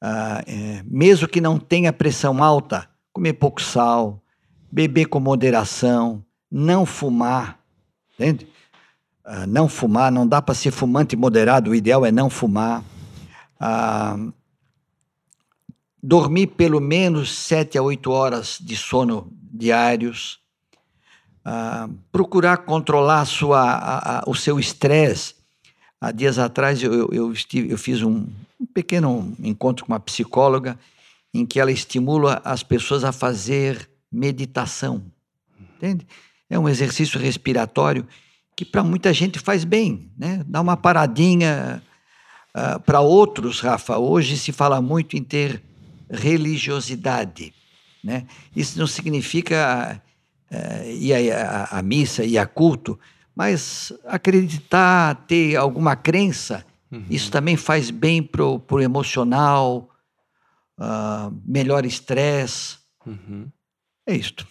[0.00, 4.22] Ah, é, mesmo que não tenha pressão alta, comer pouco sal,
[4.70, 7.58] beber com moderação, não fumar,
[8.14, 8.46] entende?
[9.24, 12.84] Ah, não fumar, não dá para ser fumante moderado, o ideal é não fumar.
[13.58, 14.16] Ah,
[16.02, 20.40] dormir pelo menos sete a oito horas de sono diários.
[21.44, 25.34] Ah, procurar controlar sua, a, a, o seu estresse.
[26.00, 28.26] Há dias atrás eu, eu, estive, eu fiz um,
[28.60, 30.78] um pequeno encontro com uma psicóloga
[31.32, 35.02] em que ela estimula as pessoas a fazer meditação.
[35.76, 36.06] Entende?
[36.50, 38.06] É um exercício respiratório
[38.56, 40.44] que para muita gente faz bem, né?
[40.46, 41.82] Dá uma paradinha.
[42.54, 45.62] Uh, para outros, Rafa, hoje se fala muito em ter
[46.10, 47.54] religiosidade,
[48.02, 48.26] né?
[48.56, 50.02] Isso não significa
[50.50, 52.98] uh, ir à missa e a culto,
[53.34, 57.04] mas acreditar, ter alguma crença Uhum.
[57.10, 59.90] Isso também faz bem para o emocional,
[60.78, 62.78] uh, melhor estresse.
[63.06, 63.48] Uhum.
[64.06, 64.46] É isto.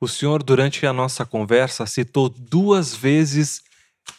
[0.00, 3.62] O senhor, durante a nossa conversa, citou duas vezes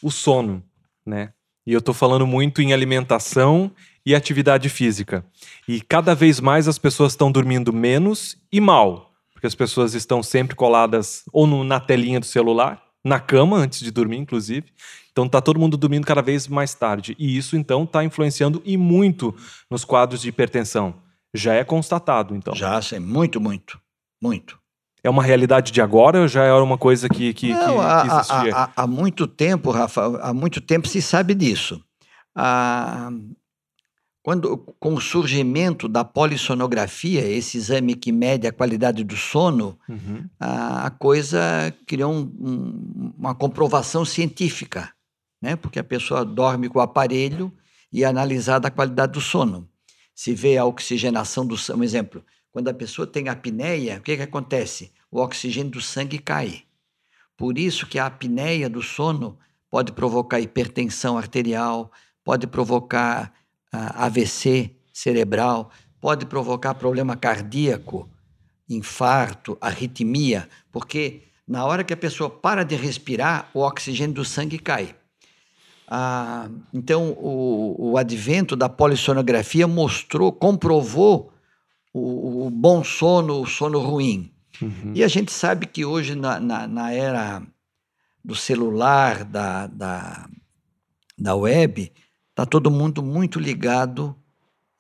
[0.02, 0.64] o sono,
[1.06, 1.34] né?
[1.66, 3.72] E eu estou falando muito em alimentação
[4.06, 5.26] e atividade física.
[5.68, 9.13] E cada vez mais as pessoas estão dormindo menos e mal,
[9.44, 13.82] porque as pessoas estão sempre coladas ou no, na telinha do celular, na cama antes
[13.82, 14.68] de dormir, inclusive,
[15.12, 17.14] então tá todo mundo dormindo cada vez mais tarde.
[17.20, 19.36] E isso, então, está influenciando e muito
[19.70, 20.96] nos quadros de hipertensão.
[21.34, 22.56] Já é constatado, então.
[22.56, 23.78] Já, sim, muito, muito.
[24.22, 24.58] Muito.
[25.04, 28.02] É uma realidade de agora ou já é uma coisa que, que, Não, que, há,
[28.02, 28.56] que existia?
[28.56, 31.84] Há, há, há, muito tempo, Rafa, há muito tempo se sabe disso.
[32.34, 33.12] Ah,
[34.24, 40.28] quando, com o surgimento da polissonografia, esse exame que mede a qualidade do sono, uhum.
[40.40, 41.40] a, a, coisa
[41.86, 44.94] criou um, um, uma comprovação científica
[45.44, 45.58] né?
[45.58, 47.52] porque a pessoa dorme com o aparelho
[47.92, 49.68] e é analisada a qualidade do sono.
[50.16, 54.16] Se vê a oxigenação do sangue, um exemplo, quando a pessoa tem apneia, o que,
[54.16, 54.94] que acontece?
[55.12, 56.64] O oxigênio do sangue cai.
[57.36, 59.38] Por isso que a apneia do sono
[59.70, 61.92] pode provocar hipertensão arterial,
[62.24, 63.34] pode provocar
[63.74, 68.10] AVC cerebral, pode provocar problema cardíaco,
[68.70, 74.60] infarto, arritmia, porque na hora que a pessoa para de respirar, o oxigênio do sangue
[74.60, 74.96] cai.
[75.88, 81.34] Ah, então, o, o advento da polissonografia mostrou, comprovou
[81.94, 84.32] o, o bom sono, o sono ruim.
[84.62, 84.94] Uhum.
[84.96, 87.44] E a gente sabe que hoje, na, na, na era
[88.24, 90.30] do celular, da, da,
[91.18, 91.92] da web,
[92.34, 94.16] está todo mundo muito ligado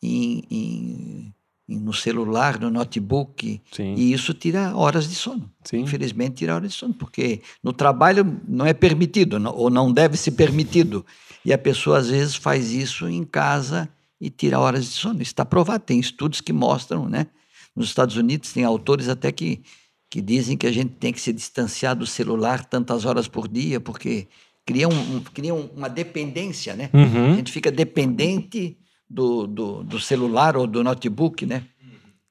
[0.02, 1.34] em, em
[1.68, 3.96] no celular, no notebook, Sim.
[3.96, 5.50] e isso tira horas de sono.
[5.64, 5.80] Sim.
[5.80, 10.32] Infelizmente, tira horas de sono, porque no trabalho não é permitido, ou não deve ser
[10.32, 11.06] permitido.
[11.46, 13.90] E a pessoa, às vezes, faz isso em casa
[14.20, 15.16] e tira horas de sono.
[15.16, 17.28] Isso está provado, tem estudos que mostram, né?
[17.76, 19.62] Nos Estados Unidos, tem autores até que,
[20.10, 23.80] que dizem que a gente tem que se distanciar do celular tantas horas por dia,
[23.80, 24.28] porque
[24.66, 26.90] cria, um, cria um- uma dependência, né?
[26.94, 27.36] A Uhum.
[27.36, 28.78] gente fica dependente
[29.10, 31.64] do, do, do celular ou do notebook, né?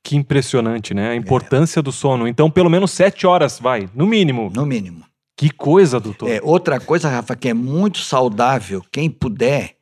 [0.02, 1.10] Que impressionante, né?
[1.10, 2.26] A importância do sono.
[2.26, 4.50] Então, pelo menos sete horas, vai, no mínimo.
[4.54, 5.04] No mínimo.
[5.36, 6.28] Que coisa, doutor.
[6.28, 9.76] É, outra coisa, Rafa, que é muito saudável, quem puder,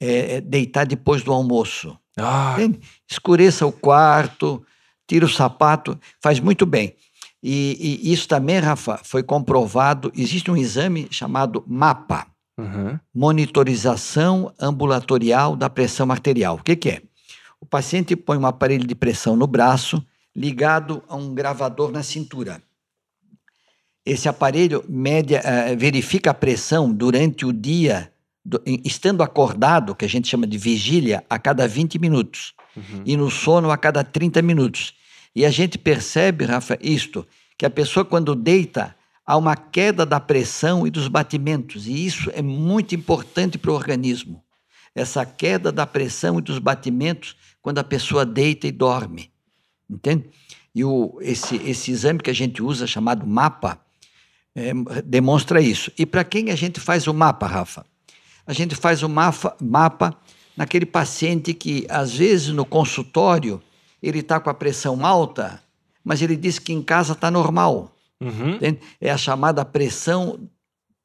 [0.00, 1.98] é, é deitar depois do almoço.
[2.16, 2.56] Ah?
[3.10, 4.64] Escureça o quarto,
[5.06, 6.94] tira o sapato, faz muito bem.
[7.42, 10.10] E, e isso também, Rafa, foi comprovado.
[10.16, 12.26] Existe um exame chamado MAPA
[12.58, 12.98] uhum.
[13.14, 16.56] Monitorização Ambulatorial da Pressão Arterial.
[16.56, 17.02] O que, que é?
[17.60, 22.62] O paciente põe um aparelho de pressão no braço ligado a um gravador na cintura.
[24.06, 28.10] Esse aparelho mede, eh, verifica a pressão durante o dia,
[28.44, 33.02] do- em- estando acordado, que a gente chama de vigília, a cada 20 minutos Uhum.
[33.04, 34.94] e no sono a cada 30 minutos.
[35.38, 37.24] E a gente percebe, Rafa, isto,
[37.56, 42.28] que a pessoa quando deita há uma queda da pressão e dos batimentos, e isso
[42.34, 44.42] é muito importante para o organismo.
[44.92, 49.30] Essa queda da pressão e dos batimentos quando a pessoa deita e dorme.
[49.88, 50.28] Entende?
[50.74, 53.80] E o, esse, esse exame que a gente usa, chamado MAPA,
[54.56, 54.72] é,
[55.04, 55.92] demonstra isso.
[55.96, 57.86] E para quem a gente faz o mapa, Rafa?
[58.44, 60.18] A gente faz o mapa, mapa
[60.56, 63.62] naquele paciente que, às vezes, no consultório,
[64.02, 65.60] ele está com a pressão alta,
[66.04, 67.94] mas ele diz que em casa está normal.
[68.20, 68.58] Uhum.
[69.00, 70.48] É a chamada pressão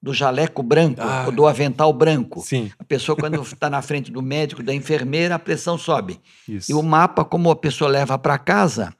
[0.01, 1.23] do jaleco branco, Ah.
[1.27, 2.41] ou do avental branco.
[2.41, 6.19] Sim, A pessoa, quando está na frente do médico, da enfermeira, a pressão sobe.
[6.47, 6.69] isso.
[6.71, 8.93] E o mapa, como a pessoa leva para casa,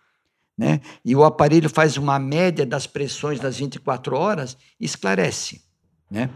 [0.57, 0.79] né?
[1.03, 5.61] E o aparelho faz uma média das pressões das 24 horas, esclarece,
[6.09, 6.29] né?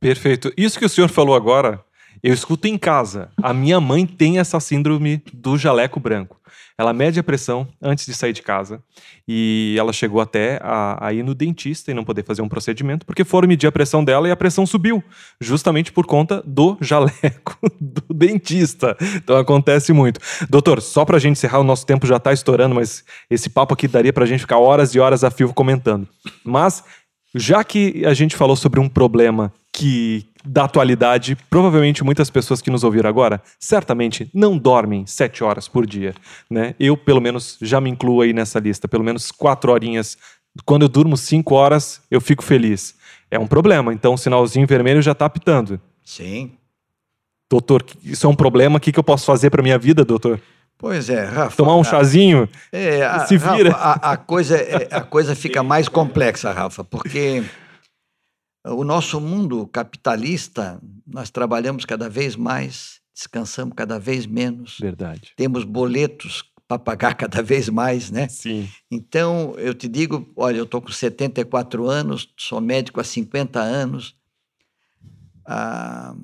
[0.00, 0.52] Perfeito.
[0.56, 1.82] Isso que o senhor falou agora,
[2.22, 3.30] eu escuto em casa.
[3.42, 6.40] A minha mãe tem essa síndrome do jaleco branco.
[6.78, 8.82] Ela mede a pressão antes de sair de casa
[9.26, 13.04] e ela chegou até a, a ir no dentista e não poder fazer um procedimento
[13.04, 15.02] porque foram medir a pressão dela e a pressão subiu,
[15.40, 18.96] justamente por conta do jaleco do dentista.
[19.16, 20.20] Então acontece muito.
[20.48, 23.86] Doutor, só pra gente encerrar, o nosso tempo já tá estourando, mas esse papo aqui
[23.86, 26.08] daria pra gente ficar horas e horas a fio comentando.
[26.44, 26.82] Mas
[27.34, 32.70] já que a gente falou sobre um problema que da atualidade, provavelmente muitas pessoas que
[32.70, 36.14] nos ouviram agora, certamente não dormem sete horas por dia,
[36.50, 36.74] né?
[36.78, 40.16] Eu pelo menos já me incluo aí nessa lista, pelo menos quatro horinhas.
[40.64, 42.94] Quando eu durmo cinco horas, eu fico feliz.
[43.30, 45.80] É um problema, então o sinalzinho vermelho já tá apitando.
[46.04, 46.52] Sim.
[47.50, 50.40] Doutor, isso é um problema, o que, que eu posso fazer para minha vida, doutor?
[50.78, 51.56] Pois é, Rafa.
[51.56, 52.48] Tomar um chazinho?
[52.72, 53.70] É, a, Se vira.
[53.70, 57.44] Rafa, a, a coisa, é- a coisa fica mais complexa, Rafa, porque
[58.64, 65.32] o nosso mundo capitalista, nós trabalhamos cada vez mais, descansamos cada vez menos, Verdade.
[65.36, 68.28] temos boletos para pagar cada vez mais, né?
[68.28, 68.68] Sim.
[68.90, 74.14] Então, eu te digo, olha, eu estou com 74 anos, sou médico há 50 anos.
[75.44, 76.14] Ah,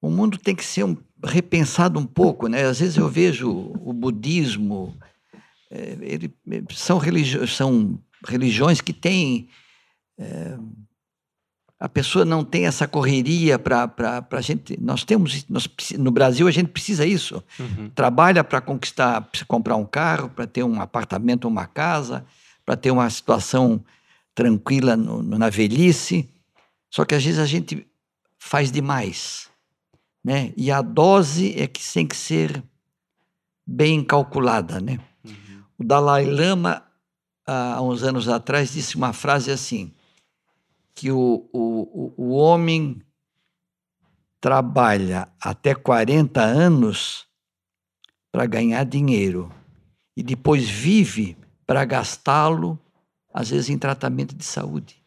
[0.00, 2.64] o mundo tem que ser um- repensado um pouco, né?
[2.64, 4.94] Às vezes eu vejo o budismo,
[5.70, 6.34] eh, ele,
[6.74, 9.48] são, religi são religiões que têm...
[10.18, 10.58] eh,
[11.78, 13.92] a pessoa não tem essa correria para
[14.30, 14.78] a gente...
[14.80, 15.44] Nós temos...
[15.48, 17.90] Nós, no Brasil, a gente precisa isso Uhum.
[17.94, 22.24] trabalha para conquistar, para comprar um carro, para ter um apartamento, uma casa,
[22.64, 23.84] para ter uma situação
[24.34, 26.28] tranquila no- na velhice.
[26.90, 27.86] Só que às vezes a gente
[28.38, 29.48] faz demais,
[30.24, 30.52] né?
[30.56, 32.62] E a dose é que tem que ser
[33.66, 34.98] bem calculada, né?
[35.24, 35.62] Uhum.
[35.78, 36.82] O Dalai Lama,
[37.46, 39.92] há uns anos atrás, disse uma frase assim,
[40.94, 43.02] que o, o, o- homem
[44.40, 47.26] trabalha até 40 anos
[48.30, 49.50] para ganhar dinheiro
[50.16, 52.78] e depois vive para gastá-lo,
[53.32, 55.02] às vezes em tratamento de saúde.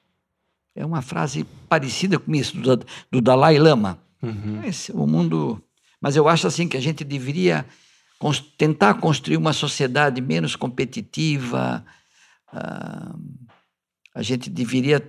[0.75, 2.77] É uma frase parecida com isso, do,
[3.11, 3.99] do Dalai Lama.
[4.21, 4.63] Uhum.
[4.63, 5.61] Esse, o mundo.
[6.01, 7.65] Mas eu acho assim que a gente deveria
[8.19, 11.85] cons- tentar construir uma sociedade menos competitiva.
[12.51, 13.15] ah,
[14.13, 14.99] a gente deveria.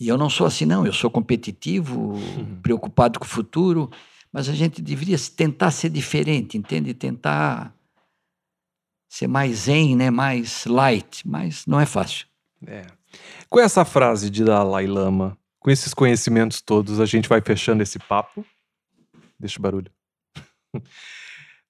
[0.00, 0.86] E eu não sou assim, não.
[0.86, 2.14] Eu sou competitivo,
[2.62, 3.90] preocupado com o futuro,
[4.32, 6.94] mas a gente deveria tentar ser diferente, entende?
[6.94, 7.74] Tentar
[9.10, 10.10] ser mais zen, né?
[10.10, 12.26] mais light, mas não é fácil.
[12.66, 12.86] É.
[13.50, 17.98] Com essa frase de Dalai Lama, com esses conhecimentos todos, a gente vai fechando esse
[17.98, 18.46] papo.
[19.38, 19.90] Deixa o barulho.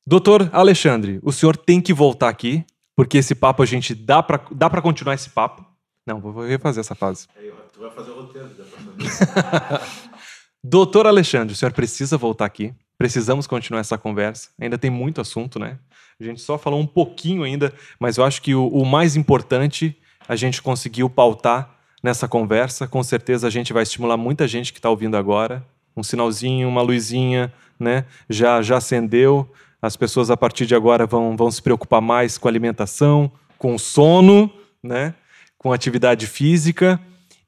[0.07, 4.45] Doutor Alexandre, o senhor tem que voltar aqui, porque esse papo a gente dá pra,
[4.53, 5.70] dá pra continuar esse papo.
[6.13, 7.29] Não, vou refazer essa fase.
[7.73, 9.81] Tu vai fazer o roteiro, pra saber.
[10.63, 14.51] Doutor Alexandre, o senhor precisa voltar aqui, Precisamos continuar essa conversa.
[14.61, 15.79] Ainda tem muito assunto, né?
[16.21, 19.97] A gente só falou um pouquinho ainda, mas eu acho que o, o mais importante
[20.29, 22.87] a gente conseguiu pautar nessa conversa.
[22.87, 25.67] Com certeza a gente vai estimular muita gente que está ouvindo agora.
[25.97, 28.05] Um sinalzinho, uma luzinha, né?
[28.29, 29.51] Já, já acendeu.
[29.81, 34.53] As pessoas a partir de agora vão, vão se preocupar mais com alimentação, com sono,
[34.83, 35.15] né?
[35.61, 36.99] Com atividade física.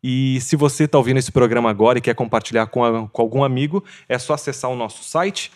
[0.05, 3.43] E se você está ouvindo esse programa agora e quer compartilhar com, a, com algum
[3.43, 5.51] amigo, é só acessar o nosso site,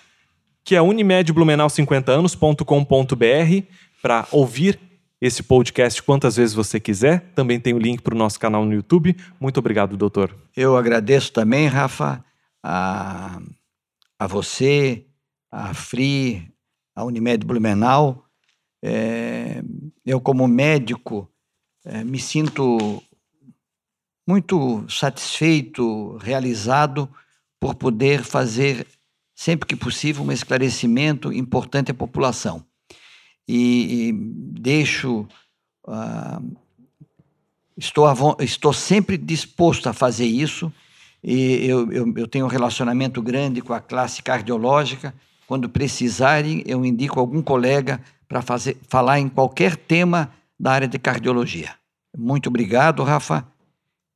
[0.65, 3.67] que é unimedblumenau50anos.com.br,
[4.01, 4.81] para ouvir
[5.21, 7.31] esse podcast quantas vezes você quiser.
[7.35, 9.15] Também tem o link para o nosso canal no YouTube.
[9.39, 10.35] Muito obrigado, doutor.
[10.57, 12.25] Eu agradeço também, Rafa,
[12.65, 13.39] a,
[14.19, 15.05] a você,
[15.53, 16.51] a Fri,
[16.95, 18.25] a Unimed Blumenau.
[18.83, 19.63] É,
[20.07, 21.31] eu, como médico,
[21.87, 23.01] é, me sinto
[24.27, 27.09] muito satisfeito, realizado
[27.61, 28.85] por poder fazer,
[29.35, 32.65] sempre que possível, um esclarecimento importante à população.
[33.47, 35.29] E, e deixo.
[35.87, 36.57] Uh,
[37.77, 38.07] estou,
[38.41, 40.73] estou sempre disposto a fazer isso.
[41.23, 45.15] E eu, eu, eu tenho um relacionamento grande com a classe cardiológica.
[45.47, 48.43] Quando precisarem, eu indico algum colega para
[48.89, 51.75] falar em qualquer tema da área de cardiologia.
[52.17, 53.47] Muito obrigado, Rafa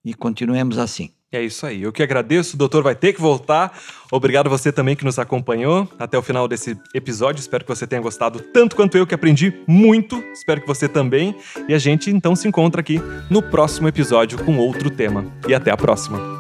[0.05, 1.11] e continuemos assim.
[1.33, 1.83] É isso aí.
[1.83, 2.57] Eu que agradeço.
[2.57, 3.79] O doutor vai ter que voltar.
[4.11, 7.39] Obrigado você também que nos acompanhou até o final desse episódio.
[7.39, 10.19] Espero que você tenha gostado tanto quanto eu, que aprendi muito.
[10.33, 11.37] Espero que você também.
[11.69, 15.25] E a gente então se encontra aqui no próximo episódio com outro tema.
[15.47, 16.40] E até a próxima.